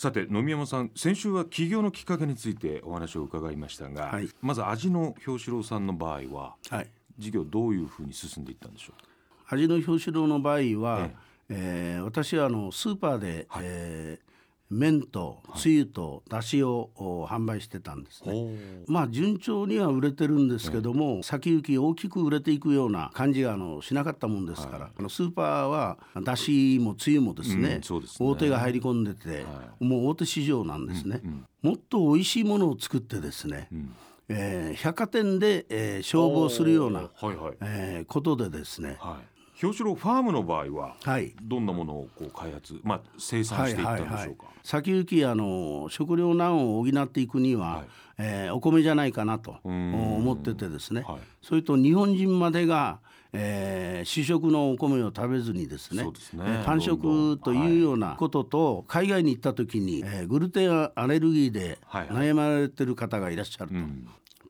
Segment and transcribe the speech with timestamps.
[0.00, 9.54] さて野見山さん先週は起業のきっかけについてお話を伺いましたが、はい、まず味の表紙郎さんの場合は、はい、事業どういうふうに進んでいったんでしょう？
[9.56, 11.14] 味の表紙郎の場合は、え
[11.48, 11.96] え。
[11.96, 14.28] えー、私はあのスーパーで、はい、えー
[14.70, 16.90] 麺とつゆとだしを
[17.28, 27.76] 販売してたんですね、まあ順調には売れてるんですけども、先行き大きく売れていくような感じがあのしなかったもんですから、はい、あのスーパーはだしもつゆもですね。
[27.76, 33.94] うんすね、大手が入り込んでて、はい、もう大手市場なんですね、うんうん、もっと美味しいものを作ってですね、うん。
[34.28, 37.56] えー、百貨店で、えー、勝負をするような、はいはい。
[37.62, 47.86] えー、ことでですね、はい表紙ファームの場合は、はい、どんなものをこう開発、まあ、生産していったんでしょうか、はいはいはい、先行きあの食糧難を補っていくには、はい、
[48.18, 53.00] えー、お米じゃないかなと思っててですね、はい、それと日本人までが、
[53.32, 63.92] えー、主食のお米を食べずにですねですね、えー、パン食というようなことと、はい、海外に行った時に、えー、グルテンアレルギーで悩まれてる方がいらっしゃると、はいはい、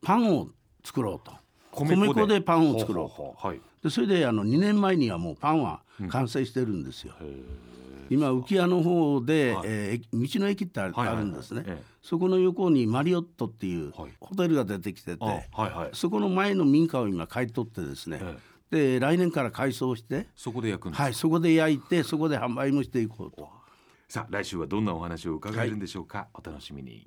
[0.03, 0.49] パンを
[0.85, 1.33] 作ろうと。
[1.85, 2.41] 米粉で。
[2.41, 7.15] パンを作ろうはい、でそれであの2年前にはもうパンは完成してるんですよ。
[7.21, 7.45] うん、
[8.11, 11.69] 今浮屋の方で、はい、えー、道の駅ってあるんですね、はい。
[11.69, 18.21] はいはい、そこの横にマリオットっていうホテルが出てきてて、はいはい、そこの前の民家を今買い取ってですね、
[18.71, 23.49] で来年から改装してそこで焼くんはいそこで焼いてそこで販売もしていこうと。
[24.09, 27.07] さあ来週はどんなお話を伺えるんでしょうか、お楽しみに